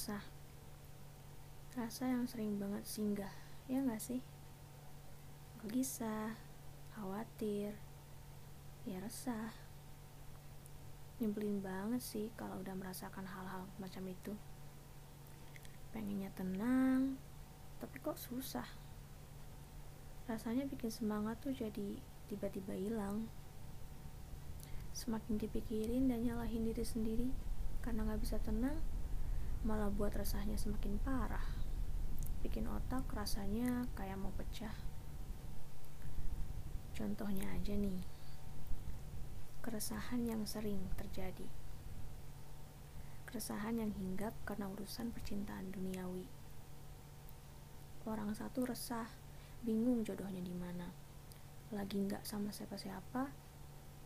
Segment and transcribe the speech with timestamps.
[0.00, 0.24] resah
[1.76, 3.36] rasa yang sering banget singgah
[3.68, 4.24] ya nggak sih?
[5.60, 6.32] Gelisah
[6.96, 7.76] khawatir
[8.88, 9.52] ya resah.
[11.20, 14.32] Nyebelin banget sih kalau udah merasakan hal-hal macam itu.
[15.92, 17.20] Pengennya tenang
[17.76, 18.64] tapi kok susah?
[20.32, 22.00] Rasanya bikin semangat tuh jadi
[22.32, 23.28] tiba-tiba hilang.
[24.96, 27.28] Semakin dipikirin dan nyalahin diri sendiri
[27.84, 28.80] karena gak bisa tenang
[29.60, 31.44] malah buat rasanya semakin parah.
[32.40, 34.72] Bikin otak rasanya kayak mau pecah.
[36.96, 38.00] Contohnya aja nih.
[39.60, 41.44] Keresahan yang sering terjadi.
[43.28, 46.24] Keresahan yang hinggap karena urusan percintaan duniawi.
[48.08, 49.12] Orang satu resah
[49.60, 50.88] bingung jodohnya di mana.
[51.76, 53.28] Lagi nggak sama siapa-siapa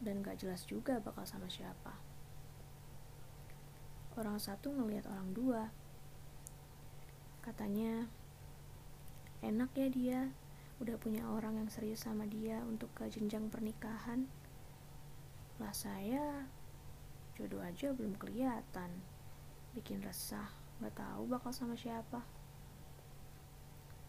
[0.02, 2.13] dan gak jelas juga bakal sama siapa
[4.14, 5.62] orang satu ngelihat orang dua.
[7.42, 8.06] Katanya
[9.42, 10.20] enak ya dia
[10.78, 14.30] udah punya orang yang serius sama dia untuk ke jenjang pernikahan.
[15.58, 16.46] Lah saya
[17.34, 18.90] jodoh aja belum kelihatan.
[19.74, 20.46] Bikin resah
[20.78, 22.22] gak tahu bakal sama siapa.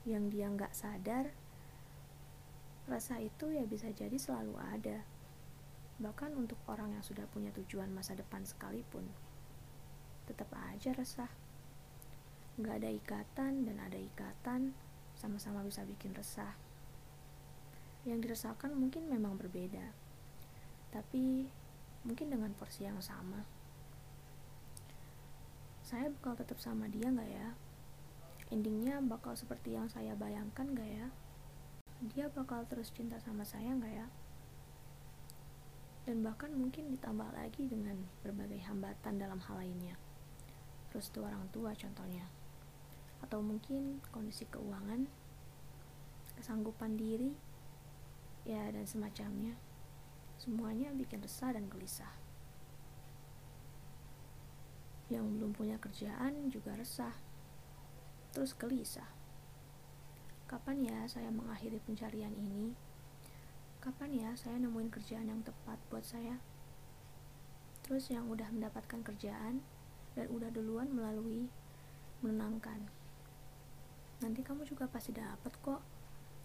[0.05, 1.25] Yang dia nggak sadar
[2.85, 5.01] rasa itu ya bisa jadi selalu ada.
[5.97, 9.09] Bahkan untuk orang yang sudah punya tujuan masa depan sekalipun
[10.25, 11.31] tetap aja resah.
[12.57, 14.73] Nggak ada ikatan dan ada ikatan
[15.17, 16.53] sama-sama bisa bikin resah.
[18.05, 20.05] Yang dirasakan mungkin memang berbeda
[20.95, 21.51] tapi
[22.07, 23.43] mungkin dengan porsi yang sama.
[25.83, 27.51] Saya bakal tetap sama dia nggak ya?
[28.47, 31.07] Endingnya bakal seperti yang saya bayangkan nggak ya?
[32.15, 34.07] Dia bakal terus cinta sama saya nggak ya?
[36.07, 39.99] Dan bahkan mungkin ditambah lagi dengan berbagai hambatan dalam hal lainnya
[40.95, 42.23] restu orang tua contohnya.
[43.19, 45.11] Atau mungkin kondisi keuangan
[46.39, 47.35] kesanggupan diri
[48.47, 49.59] ya dan semacamnya.
[50.39, 52.11] Semuanya bikin resah dan gelisah.
[55.11, 57.13] Yang belum punya kerjaan juga resah.
[58.31, 59.07] Terus gelisah.
[60.45, 62.71] Kapan ya saya mengakhiri pencarian ini?
[63.81, 66.37] Kapan ya saya nemuin kerjaan yang tepat buat saya?
[67.85, 69.61] Terus yang udah mendapatkan kerjaan
[70.15, 71.51] dan udah duluan melalui
[72.23, 72.79] menenangkan.
[74.23, 75.83] Nanti kamu juga pasti dapat kok.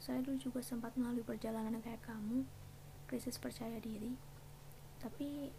[0.03, 2.43] Saya dulu juga sempat melalui perjalanan kayak kamu
[3.07, 4.19] krisis percaya diri.
[4.99, 5.55] Tapi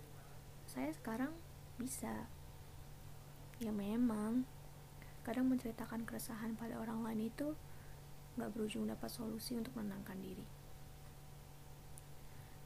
[0.68, 1.32] saya sekarang
[1.80, 2.28] bisa.
[3.62, 4.44] Ya memang
[5.22, 7.54] kadang menceritakan keresahan pada orang lain itu
[8.40, 10.48] gak berujung dapat solusi untuk menenangkan diri.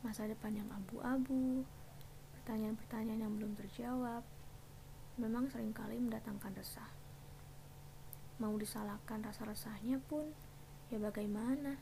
[0.06, 1.66] Masa depan yang abu-abu
[2.38, 4.24] pertanyaan-pertanyaan yang belum terjawab
[5.16, 6.92] memang sering kali mendatangkan resah.
[8.44, 10.28] Mau disalahkan rasa resahnya pun,
[10.92, 11.80] ya bagaimana?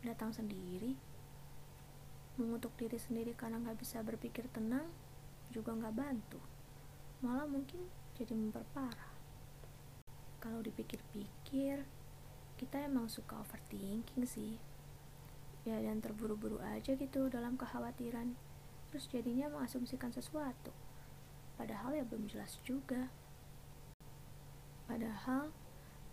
[0.00, 0.96] Datang sendiri.
[2.40, 4.88] Mengutuk diri sendiri karena nggak bisa berpikir tenang,
[5.52, 6.40] juga nggak bantu.
[7.20, 7.84] Malah mungkin
[8.16, 9.12] jadi memperparah.
[10.40, 11.84] Kalau dipikir-pikir,
[12.56, 14.56] kita emang suka overthinking sih.
[15.68, 18.32] Ya dan terburu-buru aja gitu dalam kekhawatiran.
[18.88, 20.85] Terus jadinya mengasumsikan sesuatu
[21.56, 23.08] padahal ya belum jelas juga.
[24.86, 25.50] Padahal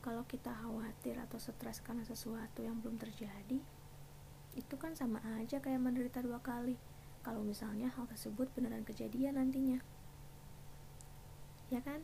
[0.04, 3.62] kalau kita khawatir atau stres karena sesuatu yang belum terjadi
[4.54, 6.76] itu kan sama aja kayak menderita dua kali.
[7.24, 9.80] Kalau misalnya hal tersebut beneran kejadian nantinya.
[11.72, 12.04] Ya kan?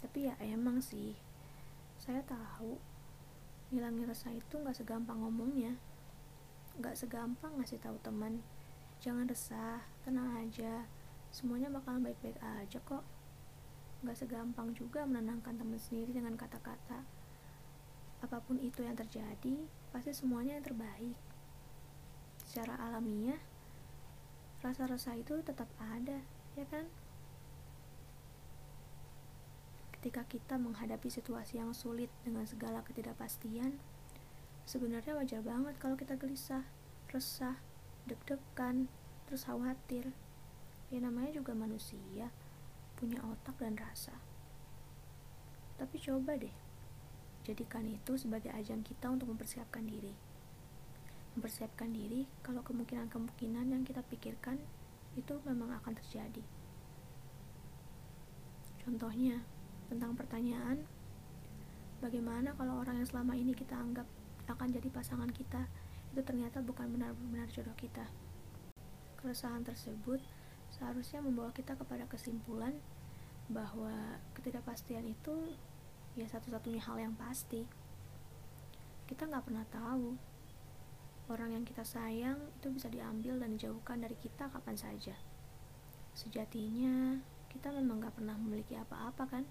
[0.00, 1.12] Tapi ya emang sih
[2.00, 2.80] saya tahu
[3.68, 5.76] ngilangin rasa itu nggak segampang ngomongnya.
[6.80, 8.40] Nggak segampang ngasih tahu teman.
[9.04, 10.88] Jangan resah tenang aja
[11.30, 13.06] semuanya bakalan baik-baik aja kok.
[14.02, 17.06] Gak segampang juga menenangkan teman sendiri dengan kata-kata.
[18.20, 21.16] Apa pun itu yang terjadi pasti semuanya yang terbaik.
[22.44, 23.38] Secara alamiah
[24.60, 26.20] rasa-rasa itu tetap ada
[26.58, 26.84] ya kan?
[29.96, 33.76] Ketika kita menghadapi situasi yang sulit dengan segala ketidakpastian
[34.64, 36.64] sebenarnya wajar banget kalau kita gelisah
[37.12, 37.58] resah
[38.08, 38.86] deg-degan
[39.26, 40.14] terus khawatir
[40.90, 42.28] ya namanya juga manusia.
[42.98, 44.12] Punya otak dan rasa.
[45.80, 46.52] Tapi coba deh
[47.40, 50.12] jadikan itu sebagai ajang kita untuk mempersiapkan diri.
[51.38, 54.60] Mempersiapkan diri kalau kemungkinan-kemungkinan yang kita pikirkan
[55.16, 56.44] itu memang akan terjadi.
[58.84, 59.40] Contohnya
[59.88, 60.84] tentang pertanyaan
[61.98, 64.06] bagaimana kalau orang yang selama ini kita anggap
[64.50, 65.64] akan jadi pasangan kita
[66.10, 68.04] itu ternyata bukan benar-benar jodoh kita?
[69.18, 70.18] Keresahan tersebut
[70.70, 72.78] seharusnya membawa kita kepada kesimpulan
[73.50, 75.58] bahwa ketidakpastian itu
[76.14, 77.66] ya satu-satunya hal yang pasti.
[79.10, 80.14] Kita nggak pernah tahu.
[81.30, 85.14] Orang yang kita sayang itu bisa diambil dan dijauhkan dari kita kapan saja.
[86.14, 89.44] Sejatinya kita memang nggak pernah memiliki apa-apa kan?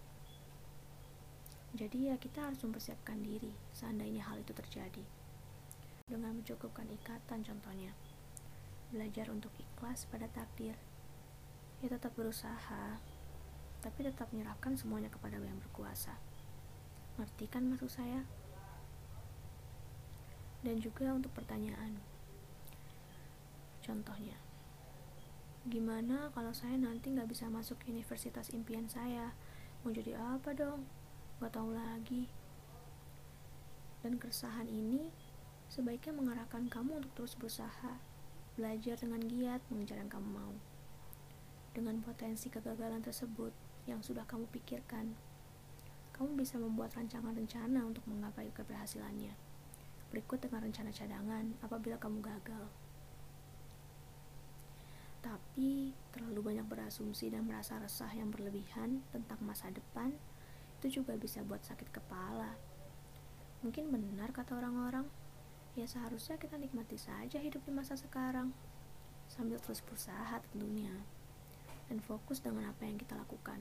[1.76, 5.04] Jadi ya kita harus mempersiapkan diri seandainya hal itu terjadi.
[6.08, 7.96] Dengan mencukupkan ikatan contohnya.
[8.90, 10.76] Belajar untuk ikhlas pada takdir
[11.80, 13.00] ya tetap berusaha.
[13.80, 16.20] Tapi tetap menyerahkan semuanya kepada yang berkuasa
[17.20, 18.24] ngerti kan maksud saya?
[20.64, 22.00] Dan juga untuk pertanyaan.
[23.84, 24.40] Contohnya
[25.68, 29.36] gimana kalau saya nanti nggak bisa masuk universitas impian saya?
[29.84, 30.88] Mau jadi apa dong?
[31.44, 32.32] Nggak tahu lagi.
[34.00, 35.12] Dan keresahan ini
[35.68, 38.00] sebaiknya mengarahkan kamu untuk terus berusaha
[38.56, 40.56] belajar dengan giat mengejar yang kamu mau
[41.74, 43.54] dengan potensi kegagalan tersebut
[43.86, 45.14] yang sudah kamu pikirkan,
[46.14, 49.32] kamu bisa membuat rancangan rencana untuk menggapai keberhasilannya.
[50.10, 52.66] Berikut dengan rencana cadangan apabila kamu gagal.
[55.20, 60.16] Tapi, terlalu banyak berasumsi dan merasa resah yang berlebihan tentang masa depan
[60.80, 62.56] itu juga bisa buat sakit kepala.
[63.60, 65.04] Mungkin benar kata orang-orang,
[65.76, 68.56] ya seharusnya kita nikmati saja hidup di masa sekarang,
[69.28, 70.96] sambil terus berusaha tentunya
[71.90, 73.58] dan fokus dengan apa yang kita lakukan.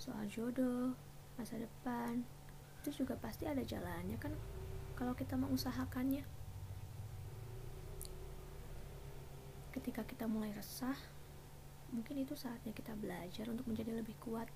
[0.00, 0.96] Soal jodoh,
[1.36, 2.24] masa depan,
[2.80, 4.32] itu juga pasti ada jalannya kan
[4.96, 6.24] kalau kita mengusahakannya.
[9.76, 10.96] Ketika kita mulai resah,
[11.92, 14.48] mungkin itu saatnya kita belajar untuk menjadi lebih kuat.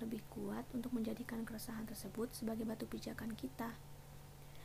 [0.00, 3.76] Lebih kuat untuk menjadikan keresahan tersebut sebagai batu pijakan kita.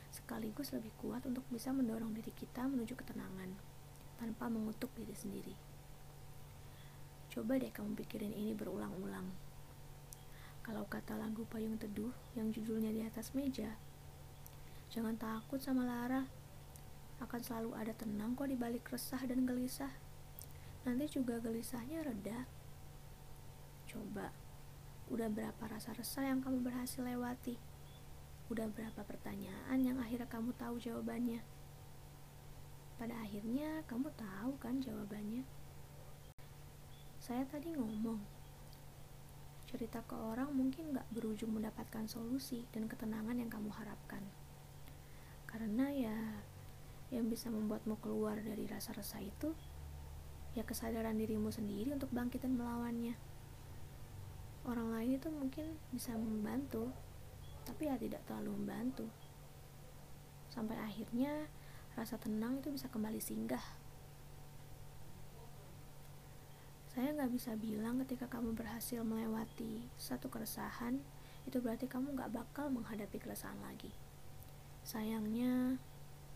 [0.08, 3.52] Sekaligus lebih kuat untuk bisa mendorong diri kita menuju ketenangan
[4.16, 5.71] tanpa mengutuk diri sendiri.
[7.32, 9.24] Coba deh kamu pikirin ini berulang-ulang.
[10.60, 13.72] Kalau kata lagu Payung Teduh yang judulnya di atas meja,
[14.92, 16.28] jangan takut sama Lara.
[17.24, 19.88] Akan selalu ada tenang kok di balik resah dan gelisah.
[20.84, 22.44] Nanti juga gelisahnya reda.
[23.88, 24.28] Coba,
[25.08, 27.56] udah berapa rasa resah yang kamu berhasil lewati?
[28.52, 31.40] Udah berapa pertanyaan yang akhirnya kamu tahu jawabannya?
[33.00, 35.61] Pada akhirnya kamu tahu kan jawabannya?
[37.22, 38.18] Saya tadi ngomong,
[39.70, 44.26] cerita ke orang mungkin gak berujung mendapatkan solusi dan ketenangan yang kamu harapkan.
[45.46, 46.18] Karena ya,
[47.14, 49.54] yang bisa membuatmu keluar dari rasa resah itu,
[50.58, 53.14] ya kesadaran dirimu sendiri untuk bangkit dan melawannya.
[54.66, 56.90] Orang lain itu mungkin bisa membantu,
[57.62, 59.06] tapi ya tidak terlalu membantu.
[60.50, 61.46] Sampai akhirnya
[61.94, 63.81] rasa tenang itu bisa kembali singgah
[66.92, 71.00] Saya nggak bisa bilang ketika kamu berhasil melewati satu keresahan,
[71.48, 73.88] itu berarti kamu nggak bakal menghadapi keresahan lagi.
[74.84, 75.80] Sayangnya,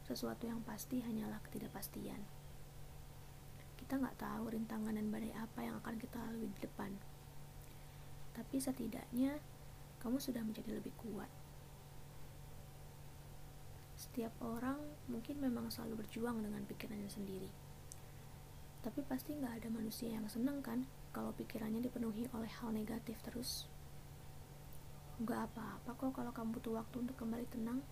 [0.09, 2.25] sesuatu yang pasti hanyalah ketidakpastian.
[3.77, 6.97] Kita nggak tahu rintangan dan badai apa yang akan kita lalui di depan.
[8.33, 9.37] Tapi setidaknya,
[10.01, 11.29] kamu sudah menjadi lebih kuat.
[13.93, 17.66] Setiap orang mungkin memang selalu berjuang dengan pikirannya sendiri
[18.87, 23.67] tapi pasti nggak ada manusia yang seneng kan kalau pikirannya dipenuhi oleh hal negatif terus.
[25.19, 27.83] Nggak apa-apa kok kalau kamu butuh waktu untuk kembali tenang.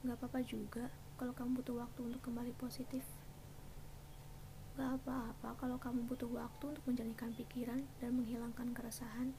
[0.00, 0.88] Nggak apa-apa juga
[1.20, 3.04] kalau kamu butuh waktu untuk kembali positif.
[4.80, 9.36] Nggak apa-apa kalau kamu butuh waktu untuk menjernihkan pikiran dan menghilangkan keresahan.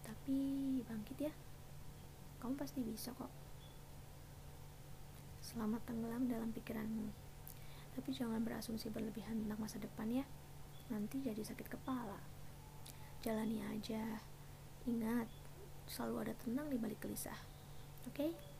[0.00, 1.32] Tapi bangkit ya,
[2.40, 3.28] kamu pasti bisa kok.
[5.44, 7.23] Selamat tenggelam dalam pikiranmu
[7.94, 10.26] tapi jangan berasumsi berlebihan tentang masa depan ya.
[10.90, 12.18] Nanti jadi sakit kepala.
[13.22, 14.20] Jalani aja.
[14.84, 15.30] Ingat
[15.88, 17.38] selalu ada tenang di balik gelisah.
[18.04, 18.28] Oke?
[18.28, 18.53] okay?